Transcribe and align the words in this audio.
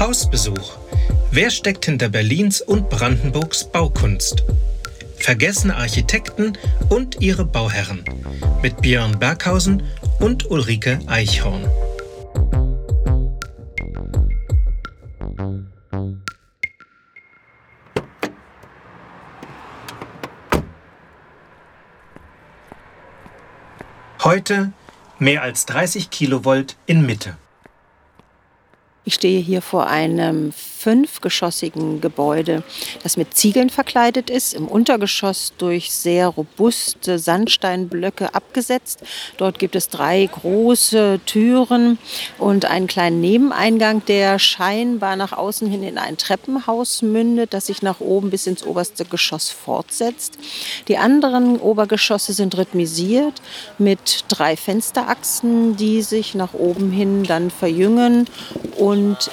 Hausbesuch. 0.00 0.78
Wer 1.30 1.50
steckt 1.50 1.84
hinter 1.84 2.08
Berlins 2.08 2.62
und 2.62 2.88
Brandenburgs 2.88 3.64
Baukunst? 3.64 4.44
Vergessene 5.18 5.76
Architekten 5.76 6.56
und 6.88 7.20
ihre 7.20 7.44
Bauherren. 7.44 8.02
Mit 8.62 8.80
Björn 8.80 9.18
Berghausen 9.18 9.82
und 10.18 10.50
Ulrike 10.50 11.00
Eichhorn. 11.06 11.68
Heute 24.24 24.72
mehr 25.18 25.42
als 25.42 25.66
30 25.66 26.08
Kilovolt 26.08 26.78
in 26.86 27.04
Mitte. 27.04 27.36
Ich 29.06 29.14
stehe 29.14 29.40
hier 29.40 29.62
vor 29.62 29.86
einem 29.86 30.52
fünfgeschossigen 30.52 32.02
Gebäude, 32.02 32.62
das 33.02 33.16
mit 33.16 33.34
Ziegeln 33.34 33.70
verkleidet 33.70 34.28
ist, 34.28 34.52
im 34.52 34.68
Untergeschoss 34.68 35.54
durch 35.56 35.90
sehr 35.90 36.28
robuste 36.28 37.18
Sandsteinblöcke 37.18 38.34
abgesetzt. 38.34 39.00
Dort 39.38 39.58
gibt 39.58 39.74
es 39.74 39.88
drei 39.88 40.26
große 40.26 41.20
Türen 41.24 41.98
und 42.38 42.66
einen 42.66 42.86
kleinen 42.86 43.22
Nebeneingang, 43.22 44.04
der 44.04 44.38
scheinbar 44.38 45.16
nach 45.16 45.32
außen 45.32 45.68
hin 45.70 45.82
in 45.82 45.96
ein 45.96 46.18
Treppenhaus 46.18 47.00
mündet, 47.00 47.54
das 47.54 47.66
sich 47.66 47.80
nach 47.80 48.00
oben 48.00 48.30
bis 48.30 48.46
ins 48.46 48.64
oberste 48.64 49.06
Geschoss 49.06 49.48
fortsetzt. 49.48 50.38
Die 50.88 50.98
anderen 50.98 51.58
Obergeschosse 51.58 52.34
sind 52.34 52.56
rhythmisiert 52.56 53.40
mit 53.78 54.26
drei 54.28 54.56
Fensterachsen, 54.56 55.76
die 55.76 56.02
sich 56.02 56.34
nach 56.34 56.52
oben 56.52 56.90
hin 56.90 57.24
dann 57.24 57.50
verjüngen 57.50 58.26
und 58.76 58.89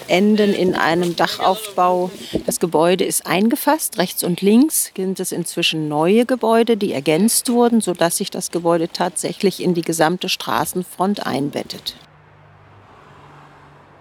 enden 0.08 0.54
in 0.54 0.76
einem 0.76 1.16
Dach 1.16 1.38
Dachaufbau. 1.38 2.12
Das 2.46 2.60
Gebäude 2.60 3.04
ist 3.04 3.26
eingefasst. 3.28 3.98
Rechts 3.98 4.24
und 4.24 4.42
links 4.42 4.92
sind 4.96 5.20
es 5.20 5.32
inzwischen 5.32 5.88
neue 5.88 6.26
Gebäude, 6.26 6.78
die 6.78 6.94
ergänzt 6.94 7.50
wurden, 7.50 7.82
sodass 7.82 8.18
sich 8.18 8.32
das 8.32 8.52
Gebäude 8.52 8.90
tatsächlich 8.90 9.62
in 9.62 9.74
die 9.74 9.82
gesamte 9.82 10.30
Straßenfront 10.30 11.26
einbettet. 11.26 11.96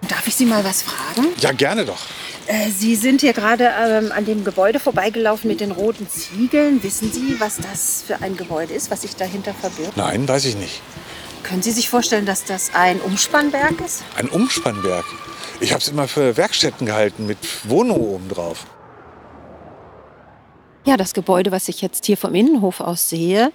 Darf 0.08 0.26
ich 0.26 0.36
Sie 0.36 0.46
mal 0.46 0.64
was 0.64 0.82
fragen? 0.82 1.28
Ja, 1.40 1.52
gerne 1.52 1.84
doch. 1.84 1.98
Äh, 2.46 2.70
Sie 2.70 2.94
sind 2.94 3.22
hier 3.22 3.32
gerade 3.32 3.72
ähm, 3.78 4.12
an 4.12 4.24
dem 4.24 4.44
Gebäude 4.44 4.78
vorbeigelaufen 4.78 5.48
mit 5.48 5.60
den 5.60 5.72
roten 5.72 6.08
Ziegeln. 6.08 6.82
Wissen 6.82 7.12
Sie, 7.12 7.40
was 7.40 7.56
das 7.56 8.04
für 8.06 8.22
ein 8.22 8.36
Gebäude 8.36 8.72
ist, 8.72 8.90
was 8.90 9.02
sich 9.02 9.16
dahinter 9.16 9.52
verbirgt? 9.52 9.96
Nein, 9.96 10.28
weiß 10.28 10.44
ich 10.44 10.56
nicht. 10.56 10.80
Können 11.42 11.62
Sie 11.62 11.72
sich 11.72 11.88
vorstellen, 11.88 12.26
dass 12.26 12.44
das 12.44 12.70
ein 12.74 13.00
Umspannwerk 13.00 13.80
ist? 13.84 14.04
Ein 14.16 14.28
Umspannwerk? 14.28 15.06
Ich 15.60 15.72
habe 15.72 15.80
es 15.80 15.88
immer 15.88 16.06
für 16.06 16.36
Werkstätten 16.36 16.86
gehalten 16.86 17.26
mit 17.26 17.38
Wohnung 17.64 18.00
oben 18.00 18.28
drauf. 18.28 18.66
Ja, 20.86 20.96
das 20.96 21.14
Gebäude, 21.14 21.50
was 21.50 21.68
ich 21.68 21.82
jetzt 21.82 22.06
hier 22.06 22.16
vom 22.16 22.32
Innenhof 22.36 22.80
aus 22.80 23.08
sehe, 23.08 23.50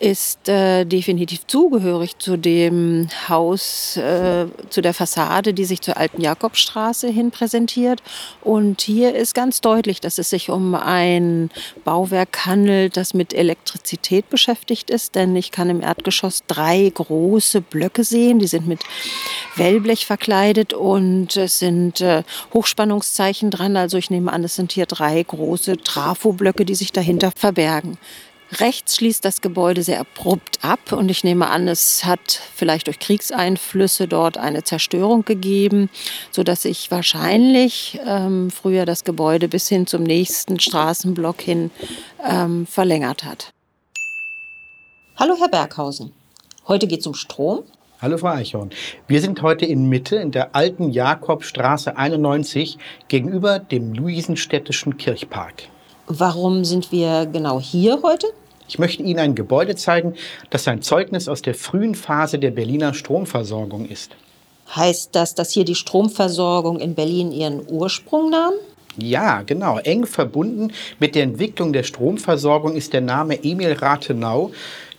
ist 0.00 0.50
äh, 0.50 0.84
definitiv 0.84 1.46
zugehörig 1.46 2.18
zu 2.18 2.36
dem 2.36 3.08
Haus, 3.26 3.96
äh, 3.96 4.44
zu 4.68 4.82
der 4.82 4.92
Fassade, 4.92 5.54
die 5.54 5.64
sich 5.64 5.80
zur 5.80 5.96
alten 5.96 6.20
Jakobstraße 6.20 7.08
hin 7.08 7.30
präsentiert. 7.30 8.02
Und 8.42 8.82
hier 8.82 9.14
ist 9.14 9.34
ganz 9.34 9.62
deutlich, 9.62 10.02
dass 10.02 10.18
es 10.18 10.28
sich 10.28 10.50
um 10.50 10.74
ein 10.74 11.48
Bauwerk 11.86 12.44
handelt, 12.44 12.98
das 12.98 13.14
mit 13.14 13.32
Elektrizität 13.32 14.28
beschäftigt 14.28 14.90
ist. 14.90 15.14
Denn 15.14 15.34
ich 15.36 15.52
kann 15.52 15.70
im 15.70 15.80
Erdgeschoss 15.80 16.42
drei 16.48 16.92
große 16.92 17.62
Blöcke 17.62 18.04
sehen, 18.04 18.40
die 18.40 18.46
sind 18.46 18.68
mit 18.68 18.80
Wellblech 19.56 20.04
verkleidet 20.04 20.74
und 20.74 21.34
es 21.38 21.60
sind 21.60 22.02
äh, 22.02 22.24
Hochspannungszeichen 22.52 23.50
dran. 23.50 23.78
Also 23.78 23.96
ich 23.96 24.10
nehme 24.10 24.30
an, 24.30 24.44
es 24.44 24.54
sind 24.56 24.72
hier 24.72 24.84
drei 24.84 25.22
große 25.22 25.78
Trafoblöcke, 25.78 26.66
die 26.66 26.73
die 26.74 26.78
sich 26.78 26.92
dahinter 26.92 27.30
verbergen. 27.30 27.98
Rechts 28.58 28.96
schließt 28.96 29.24
das 29.24 29.40
Gebäude 29.40 29.84
sehr 29.84 30.00
abrupt 30.00 30.58
ab 30.62 30.90
und 30.92 31.08
ich 31.08 31.22
nehme 31.22 31.48
an, 31.48 31.68
es 31.68 32.04
hat 32.04 32.40
vielleicht 32.54 32.88
durch 32.88 32.98
Kriegseinflüsse 32.98 34.08
dort 34.08 34.38
eine 34.38 34.64
Zerstörung 34.64 35.24
gegeben, 35.24 35.88
sodass 36.32 36.62
sich 36.62 36.90
wahrscheinlich 36.90 38.00
ähm, 38.04 38.50
früher 38.50 38.86
das 38.86 39.04
Gebäude 39.04 39.46
bis 39.48 39.68
hin 39.68 39.86
zum 39.86 40.02
nächsten 40.02 40.58
Straßenblock 40.58 41.40
hin 41.40 41.70
ähm, 42.28 42.66
verlängert 42.66 43.22
hat. 43.22 43.52
Hallo 45.16 45.36
Herr 45.38 45.48
Berghausen, 45.48 46.12
heute 46.66 46.88
geht 46.88 47.00
es 47.00 47.06
um 47.06 47.14
Strom. 47.14 47.62
Hallo 48.02 48.18
Frau 48.18 48.28
Eichhorn. 48.28 48.70
Wir 49.06 49.20
sind 49.20 49.40
heute 49.42 49.64
in 49.64 49.88
Mitte 49.88 50.16
in 50.16 50.32
der 50.32 50.56
alten 50.56 50.90
Jakobstraße 50.90 51.96
91 51.96 52.78
gegenüber 53.06 53.60
dem 53.60 53.94
Luisenstädtischen 53.94 54.96
Kirchpark. 54.96 55.68
Warum 56.06 56.64
sind 56.64 56.92
wir 56.92 57.26
genau 57.26 57.60
hier 57.60 58.00
heute? 58.02 58.26
Ich 58.68 58.78
möchte 58.78 59.02
Ihnen 59.02 59.20
ein 59.20 59.34
Gebäude 59.34 59.74
zeigen, 59.74 60.14
das 60.50 60.68
ein 60.68 60.82
Zeugnis 60.82 61.28
aus 61.28 61.42
der 61.42 61.54
frühen 61.54 61.94
Phase 61.94 62.38
der 62.38 62.50
Berliner 62.50 62.94
Stromversorgung 62.94 63.86
ist. 63.86 64.12
Heißt 64.74 65.10
das, 65.12 65.34
dass 65.34 65.50
hier 65.50 65.64
die 65.64 65.74
Stromversorgung 65.74 66.78
in 66.78 66.94
Berlin 66.94 67.32
ihren 67.32 67.62
Ursprung 67.68 68.30
nahm? 68.30 68.54
Ja, 68.96 69.42
genau. 69.42 69.78
Eng 69.78 70.06
verbunden 70.06 70.72
mit 71.00 71.14
der 71.14 71.24
Entwicklung 71.24 71.72
der 71.72 71.82
Stromversorgung 71.82 72.76
ist 72.76 72.92
der 72.92 73.00
Name 73.00 73.42
Emil 73.42 73.72
Rathenau, 73.72 74.52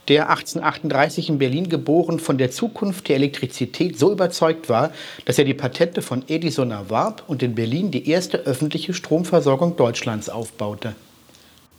der 0.08 0.30
1838 0.30 1.30
in 1.30 1.38
Berlin 1.40 1.70
geboren 1.70 2.20
von 2.20 2.38
der 2.38 2.52
Zukunft 2.52 3.10
der 3.10 3.16
Elektrizität 3.16 3.98
so 3.98 4.12
überzeugt 4.12 4.70
war, 4.70 4.92
dass 5.26 5.38
er 5.38 5.46
die 5.46 5.54
Patente 5.54 6.02
von 6.02 6.24
Edison 6.28 6.72
erwarb 6.72 7.24
und 7.28 7.44
in 7.44 7.56
Berlin 7.56 7.92
die 7.92 8.10
erste 8.10 8.38
öffentliche 8.40 8.94
Stromversorgung 8.94 9.76
Deutschlands 9.76 10.30
aufbaute. 10.30 10.96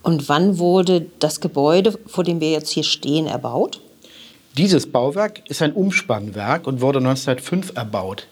Und 0.03 0.29
wann 0.29 0.59
wurde 0.59 1.07
das 1.19 1.41
Gebäude, 1.41 1.99
vor 2.07 2.23
dem 2.23 2.41
wir 2.41 2.53
jetzt 2.53 2.71
hier 2.71 2.85
stehen, 2.85 3.27
erbaut? 3.27 3.81
Dieses 4.59 4.91
Bauwerk 4.91 5.43
ist 5.51 5.61
ein 5.61 5.75
Umspannwerk 5.75 6.67
und 6.67 6.81
wurde 6.81 7.01
1905 7.01 7.77
erbaut. 7.77 8.27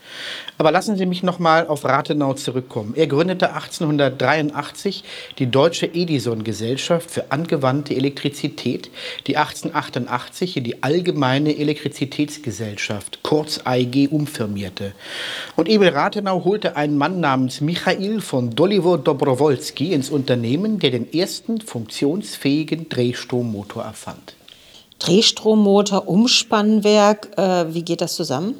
Aber 0.56 0.72
lassen 0.72 0.96
Sie 0.96 1.04
mich 1.04 1.22
noch 1.22 1.38
mal 1.38 1.66
auf 1.66 1.84
Rathenau 1.84 2.32
zurückkommen. 2.32 2.94
Er 2.96 3.08
gründete 3.08 3.52
1883 3.52 5.04
die 5.38 5.50
Deutsche 5.50 5.84
Edison-Gesellschaft 5.84 7.10
für 7.10 7.30
angewandte 7.30 7.94
Elektrizität, 7.94 8.88
die 9.26 9.36
1888 9.36 10.56
in 10.56 10.64
die 10.64 10.82
Allgemeine 10.82 11.58
Elektrizitätsgesellschaft, 11.58 13.18
kurz 13.22 13.60
AEG, 13.62 14.10
umfirmierte. 14.10 14.94
Und 15.56 15.68
Emil 15.68 15.90
Rathenau 15.90 16.42
holte 16.42 16.74
einen 16.74 16.96
Mann 16.96 17.20
namens 17.20 17.60
Michail 17.60 18.22
von 18.22 18.48
Dolivo 18.48 18.96
Dobrowolski 18.96 19.92
ins 19.92 20.08
Unternehmen, 20.08 20.78
der 20.78 20.90
den 20.90 21.12
ersten 21.12 21.60
funktionsfähigen 21.60 22.88
Drehstrommotor 22.88 23.82
erfand. 23.82 24.36
Drehstrommotor, 25.04 26.08
Umspannwerk, 26.08 27.36
äh, 27.36 27.66
wie 27.74 27.82
geht 27.82 28.00
das 28.00 28.14
zusammen? 28.14 28.54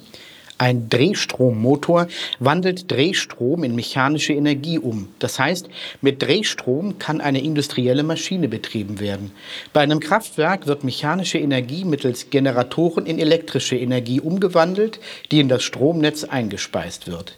Ein 0.56 0.88
Drehstrommotor 0.88 2.06
wandelt 2.38 2.88
Drehstrom 2.88 3.64
in 3.64 3.74
mechanische 3.74 4.34
Energie 4.34 4.78
um. 4.78 5.08
Das 5.18 5.40
heißt, 5.40 5.68
mit 6.00 6.22
Drehstrom 6.22 7.00
kann 7.00 7.20
eine 7.20 7.42
industrielle 7.42 8.04
Maschine 8.04 8.46
betrieben 8.46 9.00
werden. 9.00 9.32
Bei 9.72 9.80
einem 9.80 9.98
Kraftwerk 9.98 10.68
wird 10.68 10.84
mechanische 10.84 11.38
Energie 11.38 11.84
mittels 11.84 12.30
Generatoren 12.30 13.04
in 13.04 13.18
elektrische 13.18 13.76
Energie 13.76 14.20
umgewandelt, 14.20 15.00
die 15.32 15.40
in 15.40 15.48
das 15.48 15.64
Stromnetz 15.64 16.22
eingespeist 16.22 17.08
wird. 17.08 17.36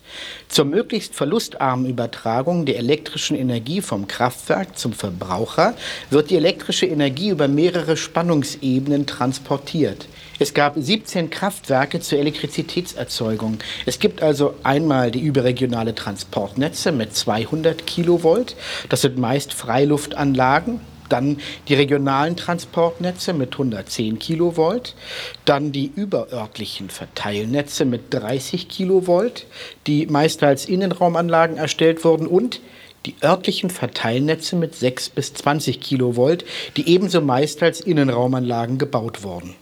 Zur 0.48 0.66
möglichst 0.66 1.14
verlustarmen 1.14 1.88
Übertragung 1.88 2.66
der 2.66 2.76
elektrischen 2.76 3.36
Energie 3.36 3.80
vom 3.80 4.06
Kraftwerk 4.08 4.78
zum 4.78 4.92
Verbraucher 4.92 5.74
wird 6.10 6.28
die 6.28 6.36
elektrische 6.36 6.84
Energie 6.84 7.30
über 7.30 7.48
mehrere 7.48 7.96
Spannungsebenen 7.96 9.06
transportiert. 9.06 10.06
Es 10.38 10.52
gab 10.52 10.74
17 10.76 11.30
Kraftwerke 11.30 12.00
zur 12.00 12.18
Elektrizitätserzeugung. 12.18 13.05
Es 13.86 13.98
gibt 13.98 14.22
also 14.22 14.54
einmal 14.62 15.10
die 15.10 15.20
überregionale 15.20 15.94
Transportnetze 15.94 16.92
mit 16.92 17.14
200 17.14 17.86
Kilovolt. 17.86 18.56
Das 18.88 19.02
sind 19.02 19.18
meist 19.18 19.52
Freiluftanlagen. 19.52 20.80
Dann 21.08 21.38
die 21.68 21.74
regionalen 21.74 22.36
Transportnetze 22.36 23.32
mit 23.32 23.52
110 23.52 24.18
Kilovolt. 24.18 24.94
Dann 25.44 25.72
die 25.72 25.90
überörtlichen 25.94 26.90
Verteilnetze 26.90 27.84
mit 27.84 28.12
30 28.12 28.68
Kilovolt, 28.68 29.46
die 29.86 30.06
meist 30.06 30.42
als 30.42 30.66
Innenraumanlagen 30.66 31.56
erstellt 31.56 32.04
wurden. 32.04 32.26
Und 32.26 32.60
die 33.06 33.14
örtlichen 33.22 33.70
Verteilnetze 33.70 34.56
mit 34.56 34.74
6 34.74 35.10
bis 35.10 35.32
20 35.34 35.80
Kilovolt, 35.80 36.44
die 36.76 36.88
ebenso 36.88 37.20
meist 37.20 37.62
als 37.62 37.80
Innenraumanlagen 37.80 38.78
gebaut 38.78 39.22
wurden. 39.22 39.54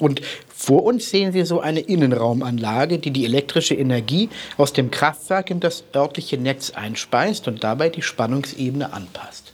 Und 0.00 0.22
vor 0.48 0.82
uns 0.82 1.10
sehen 1.10 1.32
Sie 1.32 1.44
so 1.44 1.60
eine 1.60 1.80
Innenraumanlage, 1.80 2.98
die 2.98 3.12
die 3.12 3.24
elektrische 3.24 3.74
Energie 3.74 4.28
aus 4.56 4.72
dem 4.72 4.90
Kraftwerk 4.90 5.50
in 5.50 5.60
das 5.60 5.84
örtliche 5.94 6.38
Netz 6.38 6.70
einspeist 6.70 7.46
und 7.46 7.62
dabei 7.62 7.88
die 7.88 8.02
Spannungsebene 8.02 8.92
anpasst. 8.92 9.52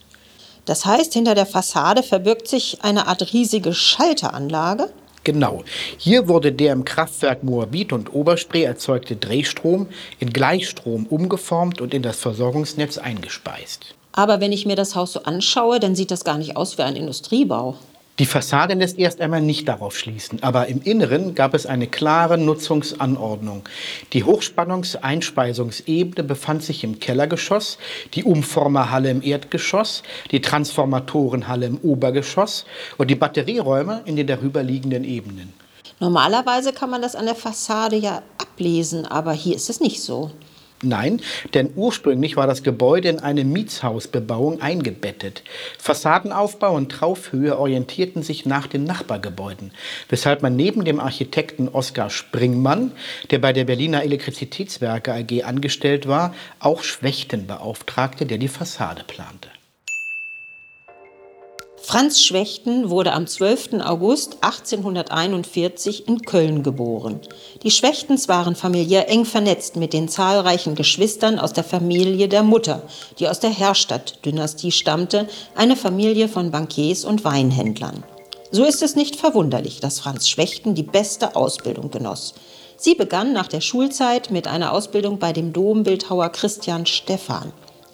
Das 0.64 0.84
heißt, 0.84 1.12
hinter 1.12 1.34
der 1.34 1.46
Fassade 1.46 2.02
verbirgt 2.02 2.48
sich 2.48 2.78
eine 2.82 3.06
Art 3.06 3.32
riesige 3.32 3.72
Schalteranlage? 3.74 4.90
Genau. 5.22 5.64
Hier 5.96 6.28
wurde 6.28 6.52
der 6.52 6.72
im 6.72 6.84
Kraftwerk 6.84 7.42
Moabit 7.42 7.92
und 7.92 8.14
Oberspree 8.14 8.62
erzeugte 8.62 9.16
Drehstrom 9.16 9.88
in 10.20 10.32
Gleichstrom 10.32 11.06
umgeformt 11.06 11.80
und 11.80 11.94
in 11.94 12.02
das 12.02 12.18
Versorgungsnetz 12.18 12.96
eingespeist. 12.98 13.94
Aber 14.12 14.40
wenn 14.40 14.52
ich 14.52 14.66
mir 14.66 14.76
das 14.76 14.94
Haus 14.94 15.12
so 15.12 15.22
anschaue, 15.24 15.80
dann 15.80 15.96
sieht 15.96 16.10
das 16.10 16.24
gar 16.24 16.38
nicht 16.38 16.56
aus 16.56 16.78
wie 16.78 16.82
ein 16.82 16.96
Industriebau. 16.96 17.76
Die 18.18 18.24
Fassade 18.24 18.72
lässt 18.72 18.98
erst 18.98 19.20
einmal 19.20 19.42
nicht 19.42 19.68
darauf 19.68 19.98
schließen, 19.98 20.42
aber 20.42 20.68
im 20.68 20.80
Inneren 20.80 21.34
gab 21.34 21.52
es 21.52 21.66
eine 21.66 21.86
klare 21.86 22.38
Nutzungsanordnung. 22.38 23.64
Die 24.14 24.24
Hochspannungseinspeisungsebene 24.24 26.24
befand 26.24 26.62
sich 26.62 26.82
im 26.82 26.98
Kellergeschoss, 26.98 27.76
die 28.14 28.24
Umformerhalle 28.24 29.10
im 29.10 29.22
Erdgeschoss, 29.22 30.02
die 30.30 30.40
Transformatorenhalle 30.40 31.66
im 31.66 31.76
Obergeschoss 31.78 32.64
und 32.96 33.10
die 33.10 33.16
Batterieräume 33.16 34.00
in 34.06 34.16
den 34.16 34.26
darüberliegenden 34.26 35.04
Ebenen. 35.04 35.52
Normalerweise 36.00 36.72
kann 36.72 36.88
man 36.88 37.02
das 37.02 37.16
an 37.16 37.26
der 37.26 37.34
Fassade 37.34 37.96
ja 37.96 38.22
ablesen, 38.38 39.04
aber 39.04 39.34
hier 39.34 39.56
ist 39.56 39.68
es 39.68 39.80
nicht 39.80 40.00
so. 40.00 40.30
Nein, 40.82 41.22
denn 41.54 41.70
ursprünglich 41.74 42.36
war 42.36 42.46
das 42.46 42.62
Gebäude 42.62 43.08
in 43.08 43.18
eine 43.18 43.44
Mietshausbebauung 43.44 44.60
eingebettet. 44.60 45.42
Fassadenaufbau 45.78 46.74
und 46.74 46.92
Traufhöhe 46.92 47.58
orientierten 47.58 48.22
sich 48.22 48.44
nach 48.44 48.66
den 48.66 48.84
Nachbargebäuden, 48.84 49.70
weshalb 50.10 50.42
man 50.42 50.54
neben 50.54 50.84
dem 50.84 51.00
Architekten 51.00 51.68
Oskar 51.68 52.10
Springmann, 52.10 52.92
der 53.30 53.38
bei 53.38 53.54
der 53.54 53.64
Berliner 53.64 54.02
Elektrizitätswerke 54.02 55.14
AG 55.14 55.44
angestellt 55.44 56.08
war, 56.08 56.34
auch 56.58 56.82
Schwächten 56.82 57.46
beauftragte, 57.46 58.26
der 58.26 58.36
die 58.36 58.48
Fassade 58.48 59.02
plante. 59.06 59.48
Franz 61.88 62.20
Schwechten 62.20 62.90
wurde 62.90 63.12
am 63.12 63.28
12. 63.28 63.74
August 63.74 64.38
1841 64.40 66.08
in 66.08 66.22
Köln 66.22 66.64
geboren. 66.64 67.20
Die 67.62 67.70
Schwechtens 67.70 68.26
waren 68.26 68.56
familiär 68.56 69.08
eng 69.08 69.24
vernetzt 69.24 69.76
mit 69.76 69.92
den 69.92 70.08
zahlreichen 70.08 70.74
Geschwistern 70.74 71.38
aus 71.38 71.52
der 71.52 71.62
Familie 71.62 72.26
der 72.26 72.42
Mutter, 72.42 72.82
die 73.20 73.28
aus 73.28 73.38
der 73.38 73.50
Herstadt-Dynastie 73.50 74.72
stammte, 74.72 75.28
eine 75.54 75.76
Familie 75.76 76.28
von 76.28 76.50
Bankiers 76.50 77.04
und 77.04 77.24
Weinhändlern. 77.24 78.02
So 78.50 78.64
ist 78.64 78.82
es 78.82 78.96
nicht 78.96 79.14
verwunderlich, 79.14 79.78
dass 79.78 80.00
Franz 80.00 80.28
Schwechten 80.28 80.74
die 80.74 80.82
beste 80.82 81.36
Ausbildung 81.36 81.92
genoss. 81.92 82.34
Sie 82.76 82.96
begann 82.96 83.32
nach 83.32 83.46
der 83.46 83.60
Schulzeit 83.60 84.32
mit 84.32 84.48
einer 84.48 84.72
Ausbildung 84.72 85.20
bei 85.20 85.32
dem 85.32 85.52
Dombildhauer 85.52 86.30
Christian 86.30 86.84
Stephan. 86.84 87.52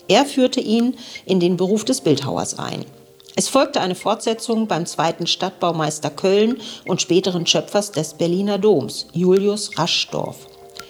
Er 0.08 0.24
führte 0.24 0.60
ihn 0.60 0.96
in 1.26 1.40
den 1.40 1.58
Beruf 1.58 1.84
des 1.84 2.00
Bildhauers 2.00 2.58
ein. 2.58 2.86
Es 3.34 3.48
folgte 3.48 3.80
eine 3.80 3.94
Fortsetzung 3.94 4.66
beim 4.66 4.84
zweiten 4.84 5.26
Stadtbaumeister 5.26 6.10
Köln 6.10 6.60
und 6.86 7.00
späteren 7.00 7.46
Schöpfers 7.46 7.90
des 7.90 8.14
Berliner 8.14 8.58
Doms, 8.58 9.06
Julius 9.12 9.78
Raschdorf. 9.78 10.46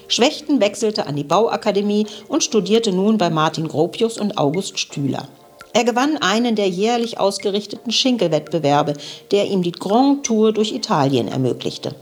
Schwechten 0.08 0.60
wechselte 0.60 1.06
an 1.06 1.14
die 1.14 1.24
Bauakademie 1.24 2.06
und 2.28 2.42
studierte 2.42 2.92
nun 2.92 3.16
bei 3.16 3.30
Martin 3.30 3.68
Gropius 3.68 4.18
und 4.18 4.38
August 4.38 4.78
Stüler. 4.78 5.28
Er 5.72 5.84
gewann 5.84 6.18
einen 6.18 6.56
der 6.56 6.68
jährlich 6.68 7.18
ausgerichteten 7.18 7.92
Schinkelwettbewerbe, 7.92 8.94
der 9.30 9.46
ihm 9.46 9.62
die 9.62 9.72
Grand 9.72 10.26
Tour 10.26 10.52
durch 10.52 10.72
Italien 10.72 11.28
ermöglichte. 11.28 11.94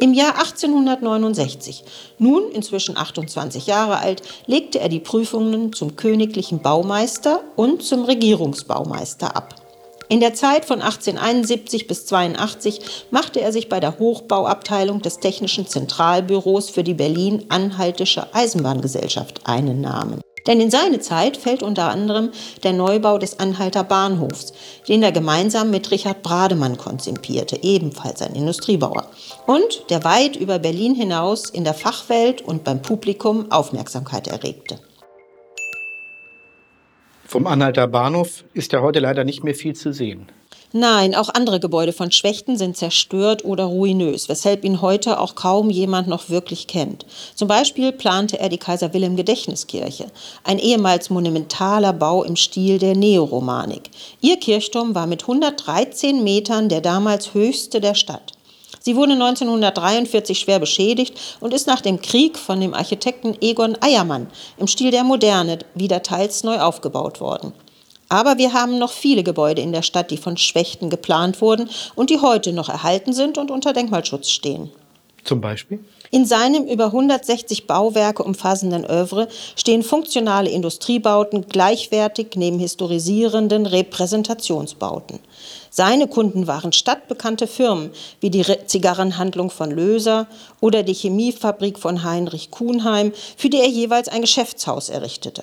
Im 0.00 0.14
Jahr 0.14 0.38
1869, 0.38 1.82
nun 2.18 2.52
inzwischen 2.52 2.96
28 2.96 3.66
Jahre 3.66 3.98
alt, 3.98 4.22
legte 4.46 4.78
er 4.78 4.88
die 4.88 5.00
Prüfungen 5.00 5.72
zum 5.72 5.96
königlichen 5.96 6.60
Baumeister 6.60 7.40
und 7.56 7.82
zum 7.82 8.04
Regierungsbaumeister 8.04 9.34
ab. 9.34 9.56
In 10.08 10.20
der 10.20 10.34
Zeit 10.34 10.64
von 10.64 10.80
1871 10.80 11.88
bis 11.88 12.06
82 12.06 12.80
machte 13.10 13.40
er 13.40 13.52
sich 13.52 13.68
bei 13.68 13.80
der 13.80 13.98
Hochbauabteilung 13.98 15.02
des 15.02 15.18
Technischen 15.18 15.66
Zentralbüros 15.66 16.70
für 16.70 16.84
die 16.84 16.94
Berlin-Anhaltische 16.94 18.32
Eisenbahngesellschaft 18.32 19.40
einen 19.46 19.80
Namen. 19.80 20.20
Denn 20.48 20.60
in 20.60 20.70
seine 20.70 20.98
Zeit 20.98 21.36
fällt 21.36 21.62
unter 21.62 21.90
anderem 21.90 22.30
der 22.64 22.72
Neubau 22.72 23.18
des 23.18 23.38
Anhalter 23.38 23.84
Bahnhofs, 23.84 24.54
den 24.88 25.02
er 25.02 25.12
gemeinsam 25.12 25.70
mit 25.70 25.90
Richard 25.90 26.22
Brademann 26.22 26.78
konzipierte, 26.78 27.62
ebenfalls 27.62 28.22
ein 28.22 28.34
Industriebauer, 28.34 29.08
und 29.46 29.84
der 29.90 30.02
weit 30.04 30.34
über 30.34 30.58
Berlin 30.58 30.94
hinaus 30.94 31.50
in 31.50 31.64
der 31.64 31.74
Fachwelt 31.74 32.40
und 32.40 32.64
beim 32.64 32.80
Publikum 32.80 33.52
Aufmerksamkeit 33.52 34.26
erregte. 34.26 34.80
Vom 37.26 37.46
Anhalter 37.46 37.86
Bahnhof 37.86 38.44
ist 38.54 38.72
ja 38.72 38.80
heute 38.80 39.00
leider 39.00 39.24
nicht 39.24 39.44
mehr 39.44 39.54
viel 39.54 39.74
zu 39.74 39.92
sehen. 39.92 40.32
Nein, 40.72 41.14
auch 41.14 41.30
andere 41.30 41.60
Gebäude 41.60 41.94
von 41.94 42.12
Schwächten 42.12 42.58
sind 42.58 42.76
zerstört 42.76 43.42
oder 43.42 43.64
ruinös, 43.64 44.28
weshalb 44.28 44.64
ihn 44.64 44.82
heute 44.82 45.18
auch 45.18 45.34
kaum 45.34 45.70
jemand 45.70 46.08
noch 46.08 46.28
wirklich 46.28 46.66
kennt. 46.66 47.06
Zum 47.34 47.48
Beispiel 47.48 47.90
plante 47.90 48.38
er 48.38 48.50
die 48.50 48.58
Kaiser 48.58 48.92
Wilhelm 48.92 49.16
Gedächtniskirche, 49.16 50.08
ein 50.44 50.58
ehemals 50.58 51.08
monumentaler 51.08 51.94
Bau 51.94 52.22
im 52.22 52.36
Stil 52.36 52.78
der 52.78 52.94
Neoromanik. 52.94 53.90
Ihr 54.20 54.36
Kirchturm 54.38 54.94
war 54.94 55.06
mit 55.06 55.22
113 55.22 56.22
Metern 56.22 56.68
der 56.68 56.82
damals 56.82 57.32
höchste 57.32 57.80
der 57.80 57.94
Stadt. 57.94 58.32
Sie 58.80 58.94
wurde 58.94 59.12
1943 59.12 60.38
schwer 60.38 60.58
beschädigt 60.58 61.18
und 61.40 61.54
ist 61.54 61.66
nach 61.66 61.80
dem 61.80 62.02
Krieg 62.02 62.36
von 62.36 62.60
dem 62.60 62.74
Architekten 62.74 63.34
Egon 63.40 63.78
Eiermann 63.80 64.28
im 64.58 64.66
Stil 64.66 64.90
der 64.90 65.04
Moderne 65.04 65.60
wieder 65.74 66.02
teils 66.02 66.44
neu 66.44 66.60
aufgebaut 66.60 67.20
worden. 67.22 67.54
Aber 68.08 68.38
wir 68.38 68.52
haben 68.52 68.78
noch 68.78 68.92
viele 68.92 69.22
Gebäude 69.22 69.62
in 69.62 69.72
der 69.72 69.82
Stadt, 69.82 70.10
die 70.10 70.16
von 70.16 70.36
Schwächten 70.36 70.90
geplant 70.90 71.40
wurden 71.40 71.68
und 71.94 72.10
die 72.10 72.20
heute 72.20 72.52
noch 72.52 72.68
erhalten 72.68 73.12
sind 73.12 73.38
und 73.38 73.50
unter 73.50 73.72
Denkmalschutz 73.72 74.30
stehen. 74.30 74.70
Zum 75.24 75.40
Beispiel? 75.42 75.80
In 76.10 76.24
seinem 76.24 76.64
über 76.64 76.86
160 76.86 77.66
Bauwerke 77.66 78.22
umfassenden 78.22 78.86
Övre 78.86 79.28
stehen 79.56 79.82
funktionale 79.82 80.48
Industriebauten 80.48 81.48
gleichwertig 81.48 82.28
neben 82.36 82.58
historisierenden 82.58 83.66
Repräsentationsbauten. 83.66 85.18
Seine 85.68 86.08
Kunden 86.08 86.46
waren 86.46 86.72
stadtbekannte 86.72 87.46
Firmen 87.46 87.90
wie 88.20 88.30
die 88.30 88.42
Zigarrenhandlung 88.66 89.50
von 89.50 89.70
Löser 89.70 90.28
oder 90.60 90.82
die 90.82 90.94
Chemiefabrik 90.94 91.78
von 91.78 92.04
Heinrich 92.04 92.50
Kuhnheim, 92.50 93.12
für 93.36 93.50
die 93.50 93.60
er 93.60 93.68
jeweils 93.68 94.08
ein 94.08 94.22
Geschäftshaus 94.22 94.88
errichtete. 94.88 95.42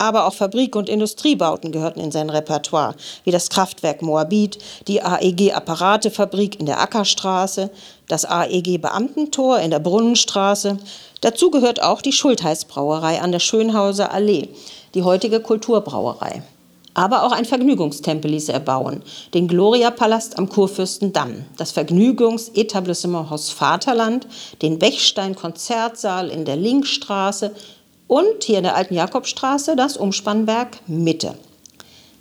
Aber 0.00 0.26
auch 0.26 0.34
Fabrik- 0.34 0.76
und 0.76 0.88
Industriebauten 0.88 1.72
gehörten 1.72 1.98
in 1.98 2.12
sein 2.12 2.30
Repertoire, 2.30 2.94
wie 3.24 3.32
das 3.32 3.50
Kraftwerk 3.50 4.00
Moabit, 4.00 4.58
die 4.86 5.02
AEG 5.02 5.52
Apparatefabrik 5.52 6.60
in 6.60 6.66
der 6.66 6.80
Ackerstraße, 6.80 7.68
das 8.06 8.24
AEG 8.24 8.80
Beamtentor 8.80 9.58
in 9.58 9.72
der 9.72 9.80
Brunnenstraße. 9.80 10.78
Dazu 11.20 11.50
gehört 11.50 11.82
auch 11.82 12.00
die 12.00 12.12
Schultheißbrauerei 12.12 13.20
an 13.20 13.32
der 13.32 13.40
Schönhauser 13.40 14.12
Allee, 14.12 14.50
die 14.94 15.02
heutige 15.02 15.40
Kulturbrauerei. 15.40 16.44
Aber 16.94 17.24
auch 17.24 17.32
ein 17.32 17.44
Vergnügungstempel 17.44 18.30
ließ 18.30 18.48
er 18.48 18.60
bauen, 18.60 19.02
den 19.34 19.46
Gloria-Palast 19.46 20.38
am 20.38 20.48
Kurfürstendamm, 20.48 21.44
das 21.56 21.70
Vergnügungsetablissement 21.72 23.30
Haus 23.30 23.50
Vaterland, 23.50 24.26
den 24.62 24.78
Bechstein-Konzertsaal 24.78 26.28
in 26.28 26.44
der 26.44 26.56
Linkstraße 26.56 27.52
und 28.08 28.42
hier 28.42 28.58
in 28.58 28.64
der 28.64 28.74
alten 28.74 28.94
Jakobstraße 28.94 29.76
das 29.76 29.96
Umspannwerk 29.96 30.78
Mitte. 30.88 31.34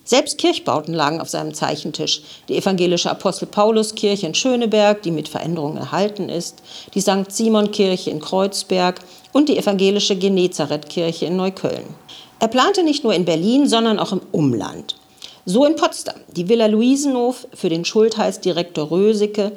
Selbst 0.03 0.37
Kirchbauten 0.37 0.93
lagen 0.93 1.19
auf 1.19 1.27
seinem 1.27 1.53
Zeichentisch. 1.53 2.21
Die 2.47 2.55
evangelische 2.55 3.11
Apostel 3.11 3.45
Pauluskirche 3.45 4.25
in 4.25 4.35
Schöneberg, 4.35 5.01
die 5.01 5.11
mit 5.11 5.27
Veränderungen 5.27 5.77
erhalten 5.77 6.29
ist, 6.29 6.63
die 6.93 7.01
St. 7.01 7.29
Simon-Kirche 7.29 8.09
in 8.09 8.21
Kreuzberg 8.21 8.99
und 9.33 9.49
die 9.49 9.57
evangelische 9.57 10.15
Genezareth-Kirche 10.15 11.25
in 11.25 11.35
Neukölln. 11.35 11.93
Er 12.39 12.47
plante 12.47 12.83
nicht 12.83 13.03
nur 13.03 13.13
in 13.13 13.25
Berlin, 13.25 13.67
sondern 13.67 13.99
auch 13.99 14.13
im 14.13 14.21
Umland. 14.31 14.95
So 15.43 15.65
in 15.65 15.75
Potsdam 15.75 16.15
die 16.27 16.47
Villa 16.47 16.67
Luisenhof 16.67 17.47
für 17.53 17.69
den 17.69 17.83
Schultheißdirektor 17.83 18.89
Rösecke, 18.89 19.51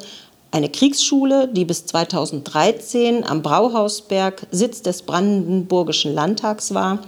eine 0.50 0.68
Kriegsschule, 0.68 1.48
die 1.48 1.64
bis 1.64 1.86
2013 1.86 3.24
am 3.24 3.42
Brauhausberg 3.42 4.46
Sitz 4.50 4.82
des 4.82 5.02
Brandenburgischen 5.02 6.12
Landtags 6.12 6.74
war, 6.74 7.00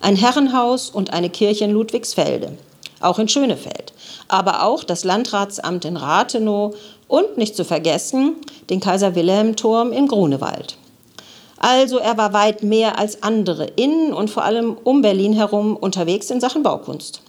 ein 0.00 0.16
Herrenhaus 0.16 0.90
und 0.90 1.12
eine 1.12 1.30
Kirche 1.30 1.64
in 1.64 1.72
Ludwigsfelde, 1.72 2.56
auch 3.00 3.18
in 3.18 3.28
Schönefeld, 3.28 3.92
aber 4.28 4.62
auch 4.64 4.84
das 4.84 5.04
Landratsamt 5.04 5.84
in 5.84 5.96
Rathenow 5.96 6.74
und 7.08 7.38
nicht 7.38 7.56
zu 7.56 7.64
vergessen 7.64 8.36
den 8.70 8.80
Kaiser 8.80 9.14
Wilhelm 9.14 9.56
Turm 9.56 9.92
in 9.92 10.08
Grunewald. 10.08 10.76
Also 11.58 11.98
er 11.98 12.18
war 12.18 12.32
weit 12.32 12.62
mehr 12.62 12.98
als 12.98 13.22
andere 13.22 13.64
in 13.76 14.12
und 14.12 14.30
vor 14.30 14.44
allem 14.44 14.76
um 14.84 15.02
Berlin 15.02 15.32
herum 15.32 15.76
unterwegs 15.76 16.30
in 16.30 16.40
Sachen 16.40 16.62
Baukunst. 16.62 17.22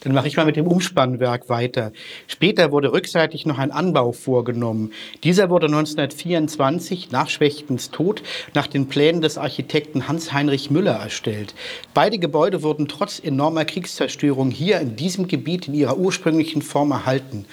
Dann 0.00 0.14
mache 0.14 0.28
ich 0.28 0.36
mal 0.36 0.46
mit 0.46 0.56
dem 0.56 0.66
Umspannwerk 0.66 1.48
weiter. 1.50 1.92
Später 2.26 2.72
wurde 2.72 2.92
rückseitig 2.92 3.44
noch 3.44 3.58
ein 3.58 3.70
Anbau 3.70 4.12
vorgenommen. 4.12 4.92
Dieser 5.24 5.50
wurde 5.50 5.66
1924 5.66 7.10
nach 7.10 7.28
Schwechtens 7.28 7.90
Tod 7.90 8.22
nach 8.54 8.66
den 8.66 8.88
Plänen 8.88 9.20
des 9.20 9.36
Architekten 9.36 10.08
Hans-Heinrich 10.08 10.70
Müller 10.70 10.94
erstellt. 10.94 11.54
Beide 11.92 12.18
Gebäude 12.18 12.62
wurden 12.62 12.88
trotz 12.88 13.20
enormer 13.22 13.66
Kriegszerstörung 13.66 14.50
hier 14.50 14.80
in 14.80 14.96
diesem 14.96 15.28
Gebiet 15.28 15.68
in 15.68 15.74
ihrer 15.74 15.98
ursprünglichen 15.98 16.62
Form 16.62 16.92
erhalten. 16.92 17.44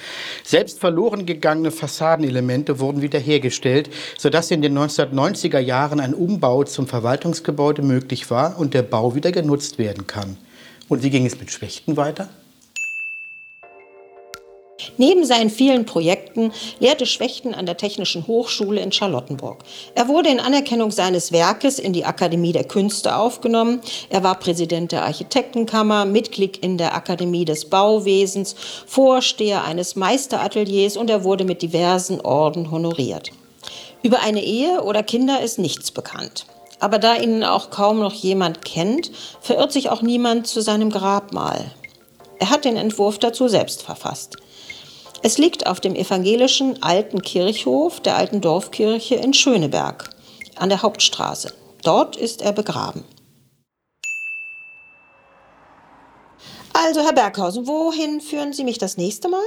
Selbst 0.44 0.80
verloren 0.80 1.25
gegangene 1.25 1.72
Fassadenelemente 1.72 2.80
wurden 2.80 3.01
wiederhergestellt, 3.01 3.89
sodass 4.18 4.51
in 4.51 4.62
den 4.62 4.77
1990er 4.77 5.60
Jahren 5.60 6.00
ein 6.00 6.13
Umbau 6.13 6.63
zum 6.63 6.88
Verwaltungsgebäude 6.88 7.82
möglich 7.82 8.30
war 8.32 8.58
und 8.58 8.74
der 8.74 8.84
Bau 8.84 9.16
wieder 9.16 9.34
genutzt 9.34 9.77
werden 9.77 10.08
kann. 10.08 10.38
Und 10.89 11.03
wie 11.03 11.10
ging 11.10 11.25
es 11.25 11.39
mit 11.39 11.51
Schwächten 11.51 11.98
weiter? 11.98 12.29
Neben 14.98 15.25
seinen 15.25 15.50
vielen 15.50 15.86
Projekten 15.86 16.51
lehrte 16.79 17.06
Schwächten 17.06 17.53
an 17.53 17.65
der 17.65 17.77
Technischen 17.77 18.25
Hochschule 18.25 18.82
in 18.82 18.91
Charlottenburg. 18.91 19.63
Er 19.96 20.08
wurde 20.08 20.29
in 20.29 20.39
Anerkennung 20.39 20.91
seines 20.91 21.32
Werkes 21.32 21.77
in 21.77 21.94
die 21.94 22.06
Akademie 22.06 22.51
der 22.51 22.63
Künste 22.63 23.15
aufgenommen. 23.15 23.82
Er 24.10 24.24
war 24.24 24.39
Präsident 24.39 24.91
der 24.91 25.03
Architektenkammer, 25.03 26.06
Mitglied 26.06 26.58
in 26.58 26.77
der 26.77 26.96
Akademie 26.96 27.46
des 27.46 27.65
Bauwesens, 27.65 28.56
Vorsteher 28.88 29.63
eines 29.63 29.96
Meisterateliers 29.96 30.98
und 30.98 31.10
er 31.10 31.24
wurde 31.24 31.44
mit 31.44 31.62
diversen 31.62 32.22
Orden 32.22 32.72
honoriert. 32.72 33.32
Über 34.03 34.22
eine 34.22 34.44
Ehe 34.44 34.82
oder 34.84 35.03
Kinder 35.03 35.41
ist 35.41 35.60
nichts 35.60 35.91
bekannt. 35.91 36.46
Aber 36.79 37.00
da 37.00 37.15
ihn 37.15 37.43
auch 37.43 37.69
kaum 37.69 38.00
noch 38.00 38.13
jemand 38.13 38.63
kennt, 38.63 39.12
verirrt 39.41 39.72
sich 39.72 39.89
auch 39.89 40.01
niemand 40.01 40.48
zu 40.48 40.62
seinem 40.62 40.91
Grabmal. 40.91 41.72
Er 42.39 42.50
hat 42.50 42.65
den 42.65 42.77
Entwurf 42.77 43.17
dazu 43.17 43.48
selbst 43.48 43.81
verfasst. 43.81 44.38
Es 45.24 45.39
liegt 45.39 45.65
auf 45.65 45.79
dem 45.79 45.96
evangelischen 45.96 46.84
alten 46.84 47.22
Kirchhof 47.24 48.00
der 48.00 48.15
alten 48.15 48.41
Dorfkirche 48.41 49.15
in 49.15 49.34
Schöneberg 49.34 50.10
an 50.55 50.69
der 50.69 50.84
Hauptstraße. 50.84 51.53
Dort 51.84 52.15
ist 52.15 52.41
er 52.41 52.53
begraben. 52.53 53.03
Also, 56.74 57.01
Herr 57.01 57.13
Berghausen, 57.13 57.65
wohin 57.65 58.22
führen 58.22 58.53
Sie 58.53 58.63
mich 58.63 58.77
das 58.77 58.98
nächste 58.98 59.29
Mal? 59.29 59.41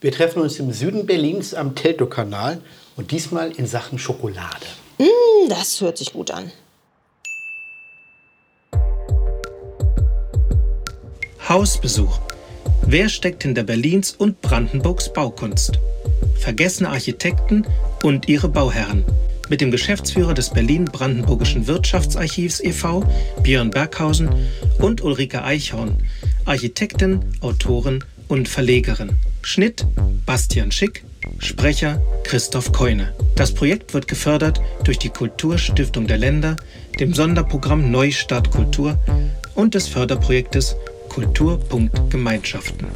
Wir 0.00 0.12
treffen 0.12 0.40
uns 0.40 0.60
im 0.60 0.72
Süden 0.72 1.06
Berlins 1.06 1.54
am 1.54 1.74
Teltow-Kanal 1.74 2.62
und 2.96 3.10
diesmal 3.10 3.50
in 3.52 3.66
Sachen 3.66 3.98
Schokolade. 3.98 4.66
Mm, 5.02 5.48
das 5.48 5.80
hört 5.80 5.98
sich 5.98 6.12
gut 6.12 6.30
an. 6.30 6.52
Hausbesuch. 11.48 12.20
Wer 12.82 13.08
steckt 13.08 13.42
hinter 13.42 13.64
Berlins 13.64 14.12
und 14.12 14.40
Brandenburgs 14.40 15.12
Baukunst? 15.12 15.80
Vergessene 16.38 16.88
Architekten 16.88 17.66
und 18.04 18.28
ihre 18.28 18.48
Bauherren. 18.48 19.04
Mit 19.48 19.60
dem 19.60 19.72
Geschäftsführer 19.72 20.34
des 20.34 20.50
Berlin-Brandenburgischen 20.50 21.66
Wirtschaftsarchivs 21.66 22.60
e.V., 22.60 23.04
Björn 23.42 23.70
Berghausen, 23.70 24.30
und 24.78 25.02
Ulrike 25.02 25.42
Eichhorn, 25.42 25.98
Architektin, 26.44 27.20
Autorin 27.40 28.04
und 28.28 28.48
Verlegerin. 28.48 29.18
Schnitt 29.42 29.84
Bastian 30.26 30.70
Schick, 30.70 31.04
Sprecher 31.38 32.02
Christoph 32.24 32.72
Keune. 32.72 33.14
Das 33.36 33.52
Projekt 33.52 33.94
wird 33.94 34.08
gefördert 34.08 34.60
durch 34.84 34.98
die 34.98 35.08
Kulturstiftung 35.08 36.06
der 36.06 36.18
Länder, 36.18 36.56
dem 36.98 37.14
Sonderprogramm 37.14 37.90
Neustart 37.90 38.50
Kultur 38.50 38.98
und 39.54 39.74
des 39.74 39.88
Förderprojektes 39.88 40.76
Kultur.Gemeinschaften. 41.08 42.86